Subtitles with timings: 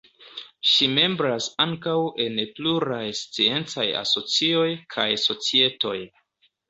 [0.69, 1.93] Ŝi membras ankaŭ
[2.25, 5.97] en pluraj sciencaj asocioj kaj societoj.